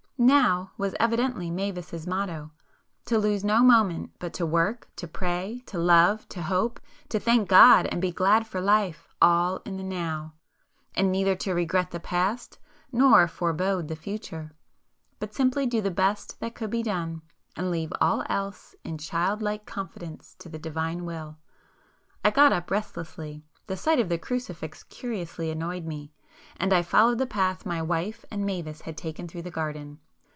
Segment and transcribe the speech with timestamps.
[0.23, 6.29] 'Now' was evidently Mavis's motto,—to lose no moment, but to work, to pray, to love,
[6.29, 11.35] to hope, to thank God and be glad for life, all in the 'Now'—and neither
[11.37, 12.59] to regret the past
[12.91, 14.51] nor forebode the future,
[15.17, 17.23] but simply do the best that could be done,
[17.55, 21.37] and leave all else in child like confidence to the Divine Will.
[22.23, 27.65] I got up restlessly,—the sight of the crucifix curiously annoyed me;—and I followed the path
[27.65, 29.97] my wife and Mavis had taken through the garden.